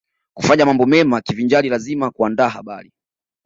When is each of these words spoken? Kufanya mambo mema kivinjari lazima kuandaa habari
Kufanya 0.35 0.65
mambo 0.65 0.85
mema 0.85 1.21
kivinjari 1.21 1.69
lazima 1.69 2.11
kuandaa 2.11 2.49
habari 2.49 2.91